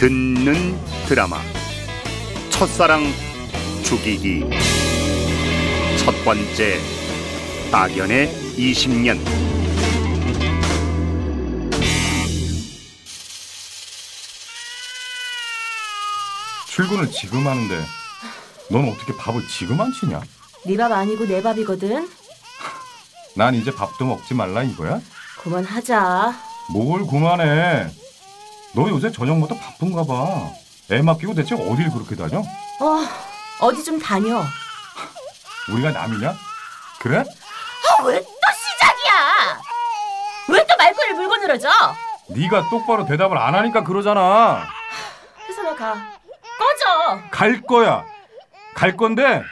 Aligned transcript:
듣는 0.00 0.78
드라마 1.06 1.42
첫사랑 2.48 3.02
죽이기 3.84 4.46
첫 5.98 6.24
번째 6.24 6.78
악연의 7.70 8.28
20년 8.56 9.18
출근을 16.66 17.10
지금 17.10 17.46
하는데 17.46 17.84
넌 18.70 18.88
어떻게 18.88 19.14
밥을 19.14 19.46
지금 19.48 19.78
안 19.82 19.92
치냐? 19.92 20.22
네 20.64 20.76
밥 20.76 20.92
아니고 20.92 21.26
내 21.26 21.42
밥이거든. 21.42 22.08
난 23.34 23.54
이제 23.54 23.70
밥도 23.74 24.04
먹지 24.06 24.32
말라 24.34 24.62
이거야? 24.62 25.00
그만하자. 25.42 26.34
뭘 26.72 27.06
그만해. 27.06 27.88
너 28.74 28.88
요새 28.88 29.10
저녁마다 29.10 29.54
바쁜가 29.56 30.04
봐. 30.04 30.50
애 30.92 31.02
맡기고 31.02 31.34
대체 31.34 31.54
어딜 31.54 31.90
그렇게 31.90 32.16
다녀? 32.16 32.38
어, 32.40 33.06
어디 33.60 33.84
좀 33.84 33.98
다녀. 33.98 34.42
우리가 35.72 35.90
남이냐? 35.92 36.34
그래? 37.00 37.18
아, 37.18 38.02
왜 38.04 38.18
또 38.20 38.24
시작이야? 38.24 39.60
왜 40.48 40.66
또 40.66 40.76
말꼬리를 40.76 41.14
물고 41.16 41.36
늘어져? 41.36 41.68
네가 42.28 42.68
똑바로 42.70 43.04
대답을 43.06 43.36
안 43.38 43.54
하니까 43.54 43.82
그러잖아. 43.84 44.66
혜선아 45.48 45.74
가. 45.76 45.94
꺼져. 46.58 47.20
갈 47.30 47.60
거야. 47.62 48.04
갈 48.74 48.96
건데 48.96 49.42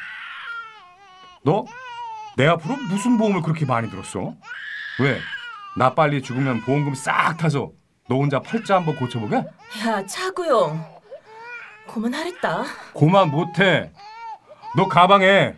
너 1.45 1.65
내 2.37 2.46
앞으로 2.46 2.77
무슨 2.77 3.19
보험을 3.19 3.43
그렇게 3.43 3.65
많이 3.66 3.91
들었어? 3.91 4.32
왜? 5.01 5.21
나 5.77 5.93
빨리 5.95 6.23
죽으면 6.23 6.60
보험금 6.60 6.95
싹 6.95 7.37
타서 7.37 7.71
너 8.09 8.17
혼자 8.17 8.41
팔자 8.41 8.77
한번 8.77 8.97
고쳐보게? 8.97 9.37
야, 9.37 10.07
차구용. 10.07 10.83
그만하랬다. 11.87 12.65
고만 12.93 13.30
못해. 13.30 13.91
너 14.77 14.88
가방에 14.88 15.55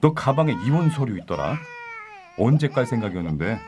너 0.00 0.12
가방에 0.14 0.52
이혼 0.64 0.90
서류 0.90 1.18
있더라. 1.18 1.56
언제 2.38 2.68
깔 2.68 2.86
생각이었는데 2.86 3.58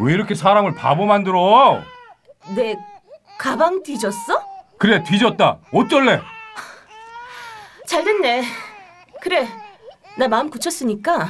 왜 0.00 0.12
이렇게 0.12 0.34
사람을 0.34 0.74
바보 0.74 1.06
만들어? 1.06 1.80
내 2.54 2.76
가방 3.38 3.82
뒤졌어? 3.82 4.42
그래 4.78 5.02
뒤졌다. 5.04 5.58
어쩔래? 5.72 6.20
잘 7.86 8.04
됐네. 8.04 8.44
그래. 9.20 9.48
나 10.16 10.26
마음 10.28 10.50
굳혔으니까 10.50 11.28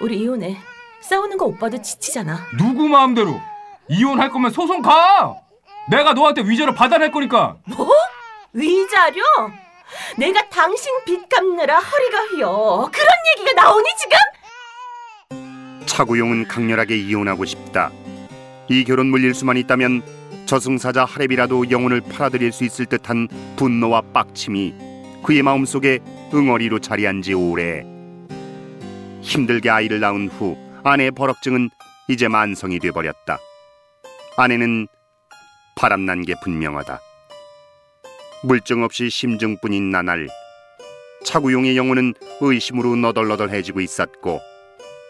우리 0.00 0.18
이혼해. 0.20 0.58
싸우는 1.00 1.36
거 1.36 1.46
오빠도 1.46 1.80
지치잖아. 1.82 2.38
누구 2.58 2.88
마음대로 2.88 3.40
이혼할 3.88 4.30
거면 4.30 4.50
소송 4.50 4.82
가. 4.82 5.36
내가 5.90 6.12
너한테 6.12 6.42
위자료 6.42 6.72
받아낼 6.74 7.10
거니까. 7.10 7.56
뭐? 7.66 7.88
위자료? 8.52 9.22
내가 10.16 10.48
당신 10.48 10.90
빚 11.04 11.28
갚느라 11.28 11.78
허리가 11.78 12.18
휘어. 12.26 12.88
그런 12.92 13.08
얘기가 13.36 13.52
나오니 13.62 13.84
지금? 13.98 14.16
차구용은 15.86 16.48
강렬하게 16.48 16.96
이혼하고 16.96 17.44
싶다. 17.44 17.90
이 18.68 18.84
결혼 18.84 19.08
물릴 19.08 19.34
수만 19.34 19.56
있다면 19.56 20.02
저승사자 20.46 21.04
하랩이라도 21.04 21.70
영혼을 21.70 22.00
팔아들일 22.00 22.52
수 22.52 22.64
있을 22.64 22.86
듯한 22.86 23.28
분노와 23.56 24.02
빡침이 24.12 24.74
그의 25.22 25.42
마음속에 25.42 25.98
응어리로 26.32 26.78
자리한 26.78 27.22
지 27.22 27.34
오래. 27.34 27.84
힘들게 29.20 29.70
아이를 29.70 30.00
낳은 30.00 30.28
후 30.28 30.56
아내의 30.84 31.10
버럭증은 31.12 31.70
이제 32.08 32.28
만성이 32.28 32.78
돼버렸다. 32.78 33.38
아내는 34.36 34.88
바람난 35.76 36.22
게 36.22 36.34
분명하다. 36.42 37.00
물증 38.44 38.82
없이 38.82 39.10
심증뿐인 39.10 39.90
나날 39.90 40.26
차구용의 41.24 41.76
영혼은 41.76 42.14
의심으로 42.40 42.96
너덜너덜해지고 42.96 43.80
있었고 43.80 44.40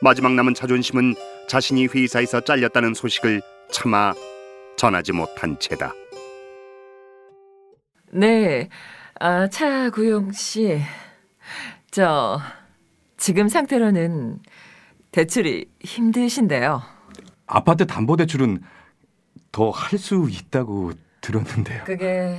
마지막 0.03 0.32
남은 0.32 0.55
자존심은 0.55 1.15
자신이 1.49 1.87
회사에서 1.87 2.41
잘렸다는 2.41 2.94
소식을 2.94 3.41
차마 3.71 4.12
전하지 4.77 5.12
못한 5.12 5.59
채다. 5.59 5.93
네, 8.11 8.69
아, 9.21 9.47
차구용 9.49 10.32
씨. 10.32 10.81
저, 11.91 12.41
지금 13.16 13.49
상태로는 13.49 14.41
대출이 15.12 15.66
힘드신데요. 15.81 16.82
아파트 17.47 17.87
담보 17.87 18.16
대출은 18.16 18.61
더 19.53 19.71
할 19.71 19.99
수 19.99 20.27
있다고 20.31 20.93
들었는데요. 21.21 21.85
그게 21.85 22.37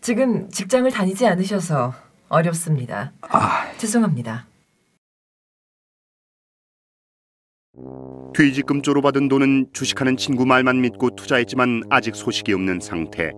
지금 0.00 0.48
직장을 0.50 0.90
다니지 0.90 1.26
않으셔서 1.26 1.94
어렵습니다. 2.28 3.12
아, 3.22 3.72
죄송합니다. 3.78 4.46
퇴직금조로 8.36 9.00
받은 9.00 9.28
돈은 9.28 9.68
주식하는 9.72 10.16
친구 10.16 10.44
말만 10.46 10.80
믿고 10.80 11.10
투자했지만 11.16 11.84
아직 11.90 12.14
소식이 12.14 12.52
없는 12.52 12.80
상태. 12.80 13.32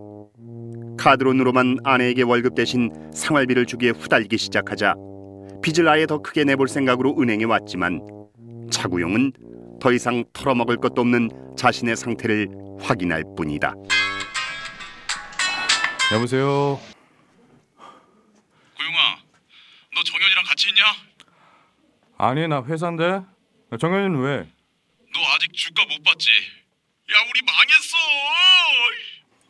카드론으로만 0.99 1.79
아내에게 1.85 2.23
월급 2.23 2.55
대신 2.55 2.91
생활비를 3.13 3.67
주기에 3.67 3.91
후달기 3.91 4.39
시작하자 4.39 4.95
빚을 5.63 5.89
아예 5.89 6.07
더 6.07 6.19
크게 6.19 6.45
내볼 6.45 6.69
생각으로 6.69 7.15
은행에 7.19 7.45
왔지만 7.45 8.01
차구용은 8.71 9.33
더 9.81 9.93
이상 9.93 10.25
털어먹을 10.33 10.77
것도 10.79 11.01
없는 11.03 11.31
자신의 11.57 11.97
상태를 11.97 12.49
확인할 12.81 13.25
뿐이다. 13.37 13.73
여보세요. 16.13 16.81
고용아, 18.77 19.17
너 19.95 20.03
정현이랑 20.03 20.45
같이 20.45 20.69
있냐? 20.69 20.83
아니 22.19 22.47
나 22.49 22.63
회사인데. 22.65 23.21
정현이는 23.81 24.21
왜? 24.23 24.49
너 25.13 25.21
아직 25.35 25.53
주가 25.53 25.85
못 25.87 26.03
받지? 26.05 26.31
야, 26.31 27.17
우리 27.31 27.43
망했어. 27.43 27.97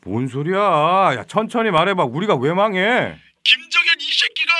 뭔 0.04 0.28
소리야? 0.28 0.58
야 1.18 1.24
천천히 1.24 1.70
말해봐. 1.70 2.04
우리가 2.04 2.36
왜 2.36 2.52
망해? 2.52 3.18
김정현 3.44 4.00
이 4.00 4.04
새끼가 4.12 4.52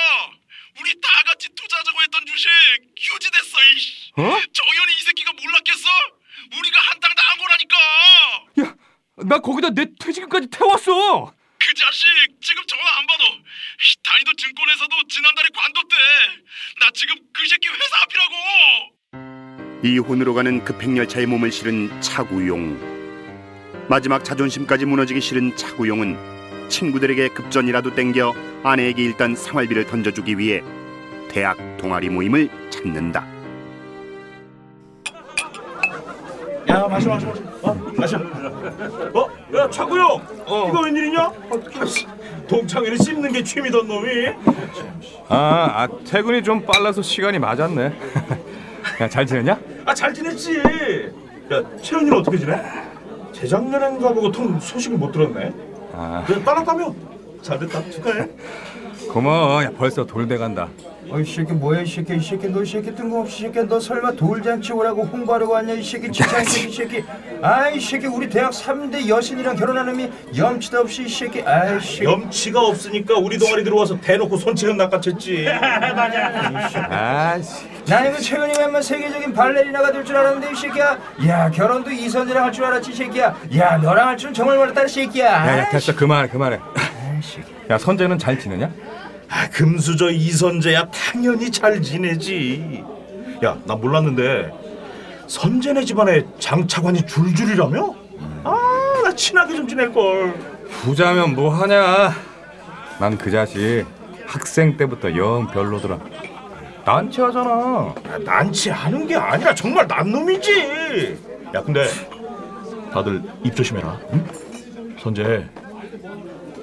우리 0.79 0.93
다 1.01 1.07
같이 1.25 1.49
투자하자고 1.55 2.01
했던 2.03 2.25
주식 2.25 2.49
휴지됐어. 2.97 3.57
이씨. 3.75 4.11
어? 4.17 4.21
정현이 4.21 4.93
이 4.99 5.03
새끼가 5.03 5.31
몰랐겠어? 5.33 5.89
우리가 6.59 6.79
한탕 6.81 7.11
당한 7.15 7.37
거라니까. 7.39 8.77
나 9.25 9.39
거기다 9.39 9.71
내 9.71 9.85
퇴직금까지 9.99 10.47
태웠어. 10.51 11.33
그 11.59 11.73
자식 11.73 12.05
지금 12.39 12.63
전화 12.67 12.83
안 12.99 13.07
받아. 13.07 13.23
이, 13.23 13.95
다니던 14.03 14.35
증권회사도 14.37 14.95
지난달에 15.09 15.47
관뒀대. 15.55 15.95
나 16.79 16.91
지금 16.93 17.15
그 17.33 17.47
새끼 17.47 17.67
회사 17.67 17.97
앞이라고. 18.03 18.35
이혼으로 19.83 20.35
가는 20.35 20.63
급행열차에 20.63 21.25
몸을 21.25 21.51
실은 21.51 21.99
차구용. 21.99 23.87
마지막 23.89 24.23
자존심까지 24.23 24.85
무너지기 24.85 25.19
싫은 25.19 25.55
차구용은 25.55 26.69
친구들에게 26.69 27.29
급전이라도 27.29 27.95
땡겨 27.95 28.35
아내에게 28.63 29.01
일단 29.03 29.35
생활비를 29.35 29.87
던져주기 29.87 30.37
위해 30.37 30.61
대학 31.29 31.57
동아리 31.77 32.09
모임을 32.09 32.49
찾는다. 32.69 33.25
야 36.69 36.87
마셔 36.87 37.09
마셔 37.09 37.27
마셔 37.27 37.46
어 37.61 37.73
마셔 37.97 38.17
어? 38.17 39.27
야 39.55 39.69
차구 39.69 39.97
형 39.97 40.21
이거 40.69 40.81
웬일이냐? 40.81 41.23
어, 41.25 41.61
아이씨, 41.79 42.05
동창회를 42.47 42.97
씹는 42.97 43.31
게 43.31 43.43
취미던 43.43 43.87
놈이 43.87 44.09
아, 45.29 45.35
아 45.37 45.87
퇴근이 46.05 46.43
좀 46.43 46.61
빨라서 46.65 47.01
시간이 47.01 47.39
맞았네. 47.39 47.93
야 49.01 49.07
잘 49.09 49.25
지냈냐? 49.25 49.59
아 49.85 49.93
잘 49.93 50.13
지냈지 50.13 50.57
야 51.51 51.61
채연이는 51.81 52.17
어떻게 52.17 52.37
지내? 52.37 52.59
재작년엔 53.33 53.99
가 54.01 54.09
보고 54.13 54.31
통 54.31 54.59
소식을 54.59 54.97
못 54.97 55.11
들었네 55.11 55.53
아 55.93 56.25
야 56.29 56.43
따랐다며? 56.43 56.93
잘됐다 57.41 57.89
축하해 57.89 58.27
고마워. 59.11 59.63
야 59.63 59.71
벌써 59.77 60.05
돌 60.05 60.27
돼 60.27 60.37
간다. 60.37 60.67
어이 61.09 61.23
새끼 61.23 61.53
뭐야 61.53 61.81
이 61.81 61.85
새끼? 61.87 62.15
이 62.17 62.19
새끼 62.19 62.47
너이 62.49 62.65
새끼 62.65 62.93
뜬금없이 62.93 63.37
이 63.37 63.47
새끼 63.47 63.65
너 63.67 63.79
설마 63.79 64.11
돌잔치 64.11 64.73
오라고 64.73 65.03
홍보하려고 65.03 65.53
왔냐 65.53 65.73
이 65.73 65.83
새끼? 65.83 66.11
지창 66.11 66.43
새끼 66.43 66.67
이 66.69 66.73
새끼? 66.73 67.03
아이 67.41 67.79
새끼 67.79 68.07
우리 68.07 68.27
대학 68.27 68.51
3대 68.51 69.07
여신이랑 69.07 69.55
결혼한 69.55 69.85
놈이 69.85 70.09
염치도 70.35 70.79
없이 70.79 71.03
이 71.03 71.09
새끼. 71.09 71.41
아이 71.43 71.79
새끼. 71.79 72.03
염치가 72.03 72.59
없으니까 72.59 73.15
우리 73.19 73.37
동아리 73.37 73.63
들어와서 73.63 73.97
대놓고 74.01 74.35
손치는 74.37 74.75
낚아챘지. 74.77 75.47
아씨. 76.91 77.65
나 77.87 78.05
이거 78.05 78.17
최근에 78.19 78.53
웬만 78.59 78.81
세계적인 78.81 79.31
발레리나가 79.33 79.91
될 79.91 80.03
줄 80.03 80.17
알았는데 80.17 80.51
이 80.51 80.55
새끼야. 80.55 80.97
야 81.27 81.49
결혼도 81.51 81.89
이선재랑 81.91 82.43
할 82.45 82.51
줄 82.51 82.65
알았지 82.65 82.91
이 82.91 82.95
새끼야. 82.95 83.35
야 83.57 83.77
너랑 83.77 84.09
할 84.09 84.17
줄은 84.17 84.33
정말 84.33 84.57
몰랐다 84.57 84.83
이 84.83 84.87
새끼야. 84.89 85.25
야야 85.47 85.69
됐어. 85.69 85.95
그만해 85.95 86.27
그만해. 86.27 86.57
아이, 86.75 87.21
새끼. 87.21 87.47
야 87.69 87.77
선재는 87.77 88.17
잘 88.17 88.37
지내냐? 88.39 88.69
아 89.29 89.49
금수저 89.49 90.11
이선재야 90.11 90.89
당연히 90.91 91.51
잘 91.51 91.81
지내지 91.81 92.83
야 93.43 93.57
나 93.65 93.75
몰랐는데 93.75 94.51
선재네 95.27 95.83
집안에 95.85 96.23
장차관이 96.39 97.05
줄줄이라며? 97.05 97.95
아 98.43 98.73
나 99.03 99.13
친하게 99.15 99.55
좀 99.55 99.67
지낼 99.67 99.93
걸 99.93 100.33
부자면 100.83 101.33
뭐 101.35 101.53
하냐? 101.53 102.13
난 102.99 103.17
그 103.17 103.29
자식 103.31 103.85
학생 104.25 104.75
때부터 104.75 105.15
영 105.15 105.47
별로더라. 105.51 105.97
난치하잖아. 106.83 107.93
야, 108.09 108.17
난치하는 108.25 109.07
게 109.07 109.15
아니라 109.15 109.53
정말 109.55 109.87
난놈이지. 109.87 111.17
야 111.55 111.61
근데 111.63 111.85
다들 112.91 113.21
입 113.43 113.55
조심해라. 113.55 113.97
응? 114.13 114.25
선재 114.99 115.45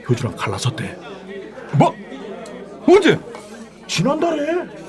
효주랑 0.09 0.35
갈라섰대. 0.37 0.99
뭐? 1.73 1.95
언제? 2.87 3.19
지난달에. 3.87 4.85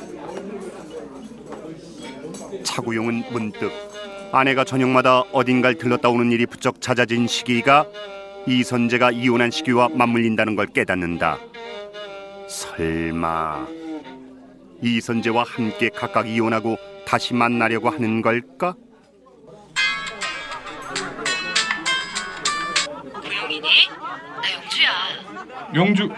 차구용은 2.64 3.24
문득 3.32 3.72
아내가 4.32 4.64
저녁마다 4.64 5.22
어딘가를 5.32 5.78
들렀다 5.78 6.10
오는 6.10 6.32
일이 6.32 6.46
부쩍 6.46 6.82
잦아진 6.82 7.28
시기가 7.28 7.86
이선재가 8.48 9.12
이혼한 9.12 9.52
시기와 9.52 9.90
맞물린다는 9.90 10.56
걸 10.56 10.68
깨닫는다. 10.68 11.40
설마 12.48 13.68
이선재와 14.82 15.44
함께 15.44 15.90
각각 15.90 16.28
이혼하고 16.28 16.78
다시 17.06 17.34
만나려고 17.34 17.90
하는 17.90 18.22
걸까? 18.22 18.76
고영이니? 23.14 23.68
나 24.42 24.54
영주야. 24.54 24.90
영주. 25.74 26.10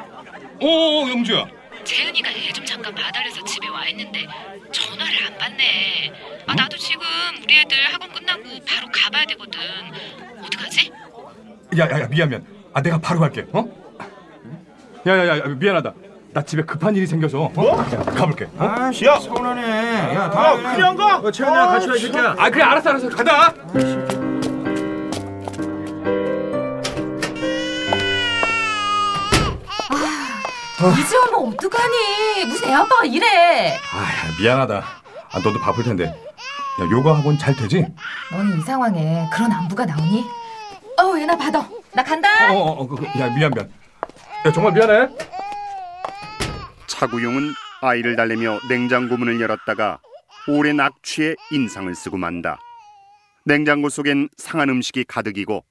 오, 0.62 1.10
영주야. 1.10 1.57
재은이가 1.88 2.30
애 2.32 2.52
좀 2.52 2.66
잠깐 2.66 2.94
봐달래서 2.94 3.42
집에 3.46 3.68
와 3.70 3.86
있는데 3.88 4.26
전화를 4.72 5.26
안 5.28 5.38
받네. 5.38 6.12
아 6.46 6.54
나도 6.54 6.76
지금 6.78 7.02
우리 7.42 7.60
애들 7.62 7.78
학원 7.94 8.12
끝나고 8.12 8.42
바로 8.68 8.88
가봐야 8.94 9.26
되거든. 9.26 9.60
어떡하지? 10.44 10.92
야, 11.78 11.86
야, 11.90 12.02
야, 12.02 12.08
미안, 12.08 12.30
미안. 12.30 12.46
아, 12.74 12.82
내가 12.82 12.98
바로 12.98 13.20
갈게. 13.22 13.46
어? 13.54 13.66
야, 15.08 15.18
야, 15.18 15.38
야, 15.40 15.44
미안하다. 15.48 15.94
나 16.34 16.42
집에 16.42 16.62
급한 16.64 16.94
일이 16.96 17.08
생겨서. 17.08 17.52
어? 17.56 17.80
야, 17.94 18.00
가볼게. 18.04 18.46
어? 18.46 18.52
아, 18.58 18.92
야! 19.06 19.20
서운하네. 19.20 20.14
야, 20.16 20.24
아 20.24 20.30
다음에 20.30 20.76
그냥 20.76 20.96
가. 20.96 21.18
어, 21.20 21.32
채연이랑 21.32 21.68
같이 21.70 21.88
와, 21.90 21.96
이 21.96 22.00
새끼야. 22.00 22.36
아, 22.38 22.50
그래, 22.50 22.64
알았어, 22.64 22.90
알았어. 22.90 23.10
간다. 23.10 23.54
이제 31.00 31.18
오면 31.18 31.27
어떡하니? 31.48 32.46
무슨 32.46 32.70
애 32.70 32.74
아빠가 32.74 33.06
이래? 33.06 33.78
아, 33.94 33.98
야, 34.02 34.38
미안하다. 34.40 34.84
아, 35.32 35.40
너도 35.40 35.60
바쁠 35.60 35.84
텐데. 35.84 36.06
야, 36.06 36.90
요가 36.92 37.18
학원 37.18 37.38
잘 37.38 37.56
되지? 37.56 37.86
너는 38.32 38.60
이 38.60 38.62
상황에 38.62 39.28
그런 39.32 39.52
안부가 39.52 39.86
나오니? 39.86 40.26
어우 41.00 41.20
얘나 41.20 41.38
받아. 41.38 41.68
나 41.94 42.04
간다. 42.04 42.54
어, 42.54 42.58
어, 42.58 42.72
어, 42.82 42.88
그, 42.88 43.04
야, 43.20 43.30
미안, 43.34 43.52
미안. 43.52 43.72
야, 44.46 44.52
정말 44.52 44.74
미안해. 44.74 45.10
차구용은 46.88 47.54
아이를 47.82 48.16
달래며 48.16 48.60
냉장고 48.70 49.18
문을 49.18 49.40
열었다가 49.40 50.00
오랜 50.48 50.80
악취에 50.80 51.36
인상을 51.52 51.94
쓰고 51.94 52.18
만다. 52.18 52.60
냉장고 53.46 53.90
속엔 53.90 54.30
상한 54.38 54.70
음식이 54.70 55.06
가득이고 55.06 55.64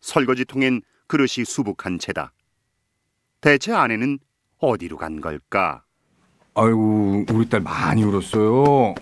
설거지통엔 0.00 0.82
그릇이 1.06 1.44
수북한 1.46 1.98
채다. 1.98 2.32
대체 3.40 3.72
아내는 3.72 4.18
어디로 4.64 4.96
간 4.96 5.20
걸까? 5.20 5.82
아이고, 6.54 7.24
우리 7.32 7.48
딸 7.48 7.60
많이 7.60 8.02
울었어요. 8.04 8.94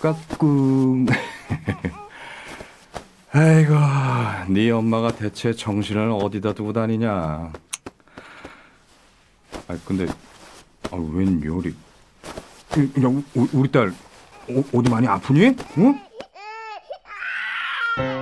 까꿍. 0.00 1.06
아이고, 3.32 3.74
네 4.48 4.70
엄마가 4.70 5.12
대체 5.12 5.52
정신을 5.52 6.10
어디다 6.10 6.54
두고 6.54 6.72
다니냐. 6.72 7.10
아, 9.68 9.78
근데 9.84 10.06
아, 10.90 10.96
웬 10.96 11.42
요리? 11.44 11.70
야, 11.70 13.08
우- 13.34 13.48
우리 13.52 13.70
딸 13.70 13.88
어, 14.50 14.64
어디 14.72 14.90
많이 14.90 15.06
아프니? 15.06 15.54
응? 15.78 16.00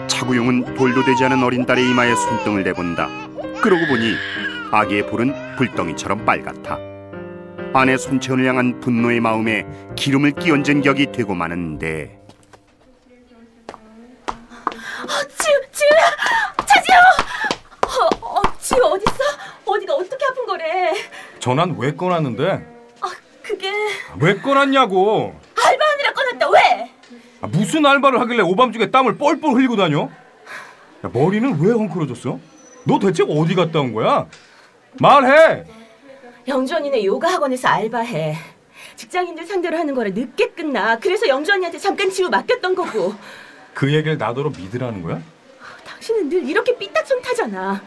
차구용은 0.09 0.75
돌도 0.75 1.05
되지 1.05 1.25
않은 1.25 1.43
어린 1.44 1.65
딸의 1.67 1.89
이마에 1.91 2.15
손등을 2.15 2.65
대본다. 2.65 3.06
그러고 3.62 3.87
보니 3.87 4.15
아기의 4.71 5.07
볼은 5.07 5.57
불덩이처럼 5.57 6.25
빨갛다. 6.25 6.79
아내 7.73 7.97
손채원을 7.97 8.47
향한 8.47 8.81
분노의 8.81 9.21
마음에 9.21 9.67
기름을 9.97 10.33
끼얹은 10.33 10.83
격이 10.83 11.13
되고 11.13 11.35
마는데 11.35 12.19
지우 15.39 15.55
지우야, 15.73 16.65
차지우. 16.67 16.97
어, 18.23 18.27
어 18.27 18.43
지우 18.59 18.79
어디 18.83 19.05
있어? 19.09 19.25
어디가 19.67 19.95
어떻게 19.95 20.25
아픈 20.27 20.47
거래? 20.47 20.93
전화는 21.39 21.77
왜 21.79 21.95
꺼놨는데? 21.95 22.67
아 23.03 23.11
그게 23.43 23.71
왜 24.21 24.35
꺼놨냐고? 24.41 25.35
알바하느라 25.65 26.13
꺼냈다 26.13 26.49
왜? 26.51 26.91
아, 27.43 27.47
무슨 27.47 27.85
알바를 27.85 28.21
하길래 28.21 28.43
오밤중에 28.43 28.91
땀을 28.91 29.17
뻘뻘 29.19 29.53
흘리고 29.55 29.77
다녀? 29.77 30.09
야, 31.05 31.11
머리는 31.13 31.61
왜 31.61 31.73
헝클어졌어? 31.73 32.39
너 32.85 32.99
대체 32.99 33.23
어디 33.29 33.55
갔다 33.55 33.81
온 33.81 33.93
거야? 33.93 34.27
말해! 35.00 35.64
영주 36.48 36.75
언니네 36.76 37.04
요가 37.04 37.32
학원에서 37.32 37.69
알바해. 37.69 38.37
직장인들 38.96 39.46
상대로 39.46 39.76
하는 39.76 39.94
거라 39.94 40.10
늦게 40.10 40.50
끝나. 40.50 40.98
그래서 40.98 41.28
영주 41.28 41.52
언니한테 41.52 41.78
잠깐 41.78 42.10
지우 42.10 42.28
맡겼던 42.31 42.75
거고. 42.75 43.14
그 43.75 43.93
얘기를 43.93 44.16
나더러 44.16 44.50
믿으라는 44.50 45.02
거야? 45.02 45.20
당신은 45.84 46.28
늘 46.28 46.48
이렇게 46.48 46.76
삐딱선 46.78 47.20
타잖아. 47.20 47.82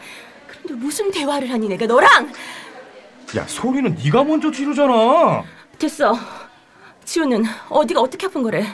그런데 0.48 0.74
무슨 0.74 1.10
대화를 1.10 1.50
하니 1.50 1.68
내가 1.68 1.86
너랑? 1.86 2.32
야 3.38 3.46
소리는 3.48 3.96
네가 4.04 4.24
먼저 4.24 4.52
지르잖아 4.52 5.44
됐어. 5.78 6.18
지우는 7.06 7.44
어디가 7.70 8.02
어떻게 8.02 8.28
아픈 8.28 8.44
거래? 8.44 8.66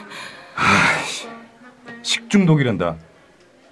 식중독이란다 2.02 2.96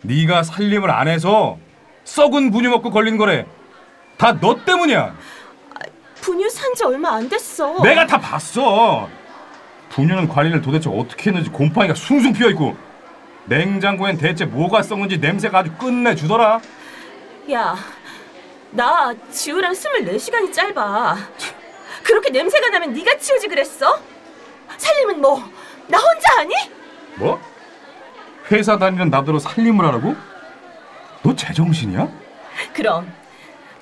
네가 0.03 0.43
살림을 0.43 0.91
안 0.91 1.09
해서 1.09 1.59
썩은 2.05 2.51
분유 2.51 2.69
먹고 2.71 2.91
걸린 2.91 3.17
거래 3.17 3.47
다 4.17 4.33
너 4.41 4.55
때문이야 4.65 5.15
분유 6.21 6.49
산지 6.49 6.85
얼마 6.85 7.17
안 7.17 7.29
됐어. 7.29 7.83
내가 7.83 8.07
다 8.07 8.19
봤어 8.19 9.09
분유는 9.91 10.29
관리를 10.29 10.63
도대체 10.63 10.89
어떻게 10.91 11.31
했는지 11.31 11.51
곰팡이가 11.51 11.95
숭숭 11.95 12.33
피어 12.33 12.49
있고 12.51 12.77
냉장고엔 13.47 14.17
대체 14.17 14.45
뭐가 14.47 14.83
썩는지 14.83 15.19
냄새가 15.19 15.59
아주 15.59 15.73
끝내주더라 15.73 16.61
야, 17.53 17.77
나 18.71 19.13
지우랑 19.31 19.73
24시간이 19.73 20.51
짧아. 20.51 21.17
그렇게 22.03 22.31
냄새가 22.31 22.71
나면 22.71 22.95
네가 22.95 23.19
치우지 23.19 23.49
그랬어? 23.49 24.01
살림은 24.79 25.21
뭐? 25.21 25.45
나 25.89 25.99
혼자 25.99 26.39
하니? 26.39 26.55
뭐? 27.17 27.39
회사 28.51 28.79
다니는 28.79 29.11
나더러 29.11 29.39
살림을 29.39 29.85
하라고? 29.87 30.17
너 31.23 31.37
제정신이야? 31.37 32.09
그럼 32.73 33.13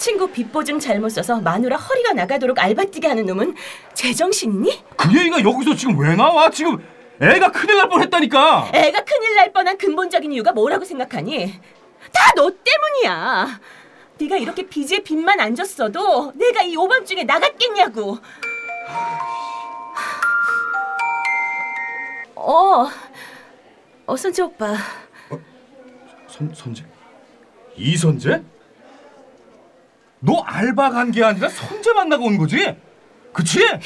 친구 0.02 0.26
빚보증 0.26 0.80
잘못 0.80 1.10
써서 1.10 1.40
마누라 1.40 1.76
허리가 1.76 2.12
나가도록 2.12 2.58
알바 2.58 2.86
뛰게 2.86 3.06
하는 3.06 3.24
놈은 3.24 3.54
제정신이니? 3.94 4.82
그 4.96 5.16
얘기가 5.16 5.38
여기서 5.44 5.76
지금 5.76 5.96
왜 5.96 6.16
나와? 6.16 6.50
지금 6.50 6.84
애가 7.20 7.52
큰일 7.52 7.76
날 7.76 7.88
뻔했다니까. 7.88 8.72
애가 8.74 9.04
큰일 9.04 9.36
날 9.36 9.52
뻔한 9.52 9.78
근본적인 9.78 10.32
이유가 10.32 10.50
뭐라고 10.50 10.84
생각하니? 10.84 11.52
다 12.12 12.32
너 12.34 12.50
때문이야. 12.50 13.60
네가 14.18 14.36
이렇게 14.38 14.66
빚에 14.66 14.98
빚만 15.04 15.38
안 15.38 15.54
졌어도 15.54 16.32
내가 16.34 16.62
이 16.62 16.74
오밤중에 16.74 17.22
나갔겠냐고. 17.22 18.18
어, 22.34 22.88
어 24.06 24.16
선재 24.16 24.42
오빠. 24.42 24.74
선 26.26 26.52
선재? 26.52 26.84
이선재? 27.76 28.42
너 30.24 30.40
알바 30.42 30.90
간 30.90 31.10
게 31.10 31.22
아니라 31.24 31.48
선재 31.48 31.92
만나고 31.92 32.24
온 32.26 32.38
거지? 32.38 32.74
그치? 33.32 33.64
야, 33.64 33.80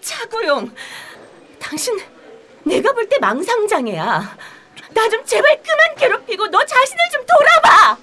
차구용. 0.00 0.70
당신 1.60 1.98
내가 2.64 2.92
볼 2.92 3.08
때 3.08 3.18
망상장애야. 3.18 4.36
나 4.94 5.08
좀 5.10 5.22
제발 5.26 5.60
그만 5.62 5.94
괴롭히고 5.98 6.48
너 6.48 6.64
자신을 6.64 6.98
좀 7.12 7.22
돌아봐. 7.26 7.98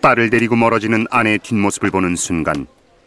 딸을 0.00 0.30
데리고 0.30 0.54
멀어지는 0.54 1.06
아내의 1.10 1.40
뒷모습을 1.40 1.90
보는 1.90 2.14
순간 2.14 2.66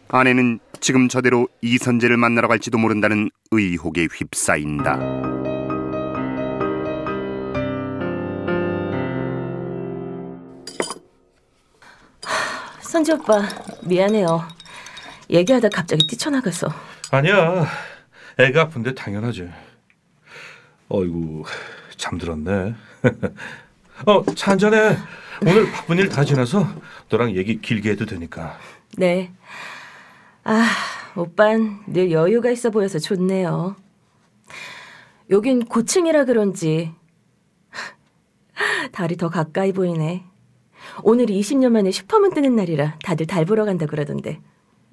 아내는 0.10 0.60
지금 0.82 1.08
저대로 1.08 1.48
이선재를 1.62 2.18
만나러 2.18 2.48
갈지도 2.50 2.78
모른다는 2.78 3.30
의혹에 3.52 4.08
휩싸인다. 4.12 5.00
선재 12.90 13.14
오빠 13.14 13.44
미안해요. 13.84 14.42
얘기하다 15.30 15.70
갑자기 15.70 16.08
뛰쳐나가서. 16.08 16.70
아니야. 17.12 17.68
애가 18.40 18.62
아픈데 18.64 18.96
당연하지. 18.96 19.48
어이구 20.88 21.44
잠들었네. 21.98 22.74
어, 24.08 24.26
차 24.34 24.54
한잔해. 24.54 24.98
오늘 25.46 25.72
바쁜 25.72 26.00
일 26.00 26.10
다 26.10 26.24
지나서 26.26 26.68
너랑 27.10 27.36
얘기 27.36 27.62
길게 27.62 27.92
해도 27.92 28.08
되니까. 28.08 28.58
네. 28.98 29.32
아, 30.44 30.66
오빤 31.16 31.84
늘 31.86 32.10
여유가 32.12 32.50
있어 32.50 32.72
보여서 32.72 32.98
좋네요. 32.98 33.76
여긴 35.30 35.64
고층이라 35.64 36.26
그런지 36.26 36.92
달이 38.92 39.16
더 39.18 39.30
가까이 39.30 39.74
보이네. 39.74 40.26
오늘이 41.04 41.40
20년 41.40 41.72
만에 41.72 41.92
슈퍼문 41.92 42.34
뜨는 42.34 42.56
날이라 42.56 42.98
다들 43.04 43.26
달 43.28 43.46
보러 43.46 43.66
간다 43.66 43.86
그러던데. 43.86 44.40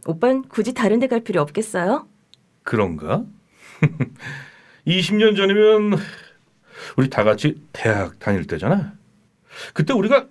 오빤 0.06 0.42
굳이 0.48 0.72
다른 0.72 1.00
데 1.00 1.08
갈 1.08 1.20
필요 1.20 1.40
없겠어요? 1.42 2.06
그런가? 2.62 3.24
20년 4.86 5.36
전이면 5.36 5.98
우리 6.96 7.10
다 7.10 7.24
같이 7.24 7.60
대학 7.72 8.18
다닐 8.18 8.46
때잖아. 8.46 8.92
그때 9.74 9.92
우리가 9.92 10.26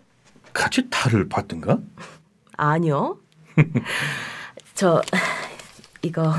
같이 0.54 0.90
달을 0.90 1.28
봤던가? 1.28 1.80
아니요. 2.56 3.20
저 4.76 5.02
이거 6.02 6.34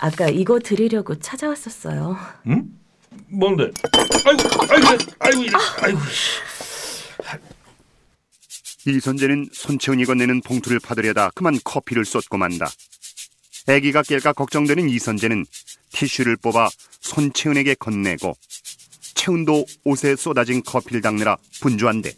아까 0.00 0.28
이거 0.28 0.58
드리려고 0.58 1.18
찾아왔었어요. 1.18 2.16
응? 2.48 2.64
뭔데? 3.28 3.70
아이고, 4.26 4.42
아이고, 4.70 5.12
아이고, 5.20 5.42
이래. 5.42 5.52
아이고. 5.82 5.98
이선재는 8.86 9.48
손채은이 9.52 10.04
건네는 10.04 10.42
봉투를 10.42 10.78
받으려다 10.80 11.30
그만 11.34 11.58
커피를 11.64 12.04
쏟고 12.04 12.36
만다. 12.36 12.70
아기가 13.66 14.02
깰까 14.02 14.34
걱정되는 14.34 14.90
이선재는 14.90 15.46
티슈를 15.92 16.36
뽑아 16.36 16.68
손채은에게 17.00 17.74
건네고 17.76 18.36
채은도 19.14 19.64
옷에 19.84 20.16
쏟아진 20.16 20.62
커피를 20.62 21.00
닦느라 21.00 21.36
분주한데 21.60 22.12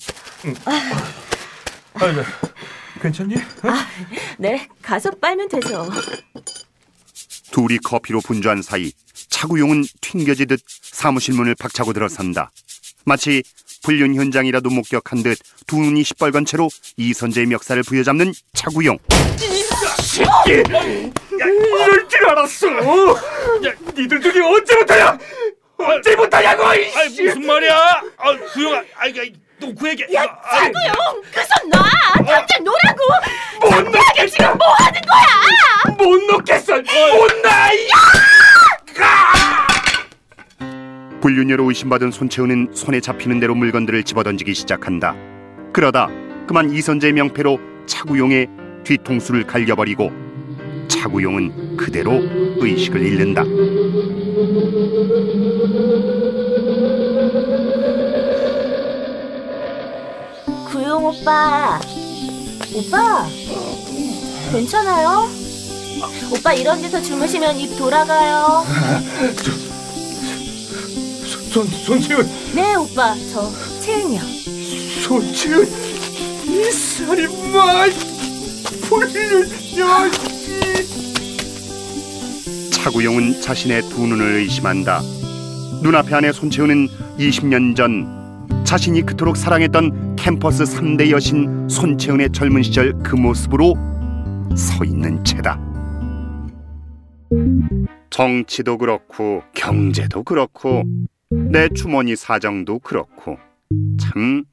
아이고, 1.94 2.22
괜찮니? 3.00 3.34
어? 3.36 3.40
네, 4.38 4.68
가서 4.82 5.10
빨면 5.10 5.48
되죠. 5.48 5.88
둘이 7.52 7.78
커피로 7.78 8.20
분주한 8.20 8.62
사이 8.62 8.92
차구용은 9.28 9.84
튕겨지듯 10.00 10.60
사무실 10.66 11.34
문을 11.34 11.54
박차고 11.54 11.92
들어선다. 11.92 12.50
마치 13.04 13.42
불륜 13.82 14.14
현장이라도 14.14 14.70
목격한 14.70 15.22
듯 15.22 15.38
두 15.66 15.76
눈이 15.80 16.04
시뻘건 16.04 16.44
채로 16.46 16.68
이선재의 16.96 17.46
멱살을 17.46 17.82
부여잡는 17.82 18.32
차구용. 18.54 18.98
이럴 20.46 22.08
줄 22.08 22.28
알았어. 22.30 22.66
야, 22.68 23.72
니들 23.96 24.20
둘이 24.20 24.40
언제부터야? 24.40 25.18
언제부터냐고? 25.78 26.64
아이 26.64 26.86
무슨 27.08 27.46
말이야? 27.46 28.02
아, 28.18 28.36
구영아, 28.52 28.82
아이, 28.96 29.14
아이, 29.18 29.32
너그 29.60 29.88
얘기. 29.90 30.02
야, 30.14 30.24
차구용, 30.50 31.22
그 31.32 31.40
손 31.40 31.68
놔! 31.70 31.82
당장 32.24 32.64
놓으라고! 32.64 33.00
못 33.60 33.82
놓겠어. 33.90 34.26
지금 34.28 34.58
뭐 34.58 34.66
하는 34.78 35.00
거야? 35.02 35.94
못 35.96 36.22
놓겠어. 36.24 36.76
못 36.76 37.40
놔. 37.42 37.72
이 37.72 37.88
불륜녀로 41.26 41.64
의심받은 41.64 42.12
손채은은 42.12 42.68
손에 42.72 43.00
잡히는 43.00 43.40
대로 43.40 43.56
물건들을 43.56 44.04
집어던지기 44.04 44.54
시작한다. 44.54 45.16
그러다 45.72 46.08
그만 46.46 46.72
이선재의 46.72 47.14
명패로 47.14 47.58
차구용의 47.84 48.46
뒤통수를 48.84 49.44
갈겨버리고 49.44 50.12
차구용은 50.86 51.76
그대로 51.76 52.22
의식을 52.58 53.02
잃는다. 53.02 53.42
구용 60.70 61.06
오빠. 61.06 61.80
오빠. 62.72 63.26
괜찮아요? 64.52 65.28
오빠 66.32 66.52
이런 66.52 66.80
데서 66.80 67.02
주무시면 67.02 67.56
입 67.56 67.76
돌아가요. 67.76 68.62
손, 71.56 71.66
손채은, 71.66 72.26
네, 72.54 72.74
오빠. 72.74 73.14
저 73.32 73.50
채은이요. 73.80 74.20
손채은, 75.00 75.64
이 76.48 76.70
살인마, 76.70 77.86
불륜녀. 78.82 80.10
차구용은 82.72 83.40
자신의 83.40 83.88
두 83.88 84.06
눈을 84.06 84.34
의심한다. 84.34 85.00
눈앞에 85.82 86.14
안에 86.16 86.32
손채은은 86.32 86.88
20년 87.18 87.74
전 87.74 88.06
자신이 88.64 89.06
그토록 89.06 89.38
사랑했던 89.38 90.16
캠퍼스 90.16 90.62
3대 90.64 91.10
여신 91.10 91.66
손채은의 91.70 92.32
젊은 92.32 92.62
시절 92.64 92.92
그 93.02 93.16
모습으로 93.16 93.72
서 94.54 94.84
있는 94.84 95.24
채다. 95.24 95.58
정치도 98.10 98.76
그렇고 98.76 99.42
경제도 99.54 100.22
그렇고 100.22 100.82
내 101.30 101.68
주머니 101.68 102.14
사정도 102.14 102.78
그렇고 102.78 103.36
참, 103.98 104.44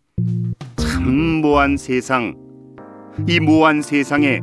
참 0.76 1.04
모한 1.42 1.78
세상 1.78 2.34
이 3.28 3.40
모한 3.40 3.84
세상에 3.84 4.40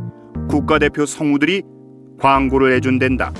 국가대표 0.48 1.06
성우들이 1.06 1.64
광고를 2.20 2.72
해준댄다. 2.74 3.32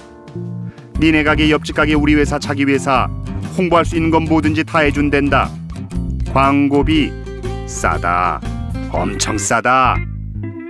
니네 0.99 1.23
가게 1.23 1.53
옆집 1.53 1.77
가게 1.77 1.95
우리 1.95 2.17
회사 2.17 2.41
자기 2.41 2.65
회사 2.65 3.09
홍보할 3.57 3.85
수 3.85 3.95
있는 3.95 4.11
건 4.11 4.25
뭐든지 4.25 4.65
다 4.65 4.81
해준댄다. 4.81 5.49
광고비 6.33 7.13
싸다. 7.67 8.41
엄청 8.91 9.39
싸다. 9.39 9.95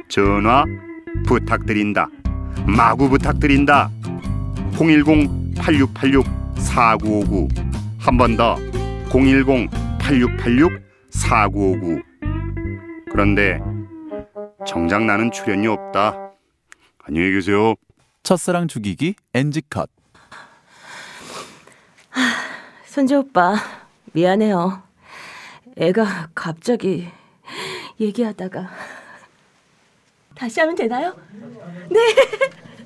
전화 0.09 0.67
부탁드린다. 1.25 2.07
마구 2.67 3.09
부탁드린다. 3.09 3.91
010-8686-4959 4.75 7.70
한 8.01 8.17
번 8.17 8.37
더 8.37 8.57
010-8686-4959 9.11 12.03
그런데 13.11 13.59
정작 14.67 15.05
나는 15.05 15.31
출연료 15.33 15.73
없다. 15.73 16.31
안녕히 17.05 17.33
계세요. 17.33 17.75
첫사랑 18.23 18.69
죽이기 18.69 19.15
NG 19.35 19.63
컷. 19.69 19.91
손재 22.87 23.17
오빠, 23.17 23.57
미안해요. 24.13 24.83
애가 25.77 26.29
갑자기 26.35 27.09
얘기하다가 27.99 28.71
다시 30.35 30.61
하면 30.61 30.75
되나요? 30.77 31.17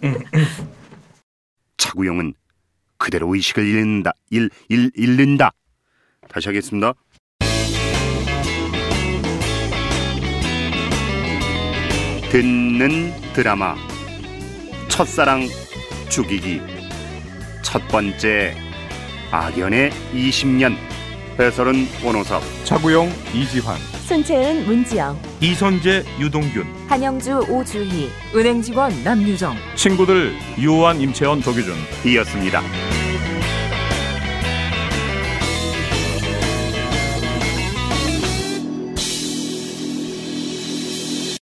차구용은 1.76 2.32
그대로 3.04 3.34
의식을 3.34 3.66
잃는다. 3.66 4.12
잃, 4.30 4.48
잃, 4.70 4.90
잃는다. 4.94 5.52
다시 6.26 6.48
하겠습니다. 6.48 6.94
듣는 12.30 13.12
드라마 13.34 13.76
첫사랑 14.88 15.42
죽이기 16.08 16.60
첫 17.62 17.86
번째 17.88 18.56
악연의 19.30 19.90
20년 20.14 20.74
해설은 21.38 21.86
원호섭 22.02 22.42
차구용 22.64 23.12
이지환 23.34 23.76
손채은 24.04 24.66
문지영, 24.66 25.18
이선재, 25.40 26.04
유동균. 26.20 26.66
한영주 26.88 27.46
오주희, 27.48 28.10
은행 28.34 28.60
직원 28.60 28.92
남유정. 29.02 29.56
친구들 29.76 30.34
유호한 30.58 31.00
임채원 31.00 31.40
조규준 31.40 31.74
이었습니다. 32.04 32.60